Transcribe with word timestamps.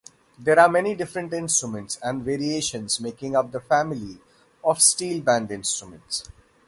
There 0.39 0.59
are 0.59 0.67
many 0.67 0.95
different 0.95 1.31
instruments 1.31 1.99
and 2.01 2.23
variations 2.23 2.99
making 2.99 3.35
up 3.35 3.51
the 3.51 3.59
family 3.59 4.17
of 4.63 4.79
steelband 4.79 5.51
instruments. 5.51 6.27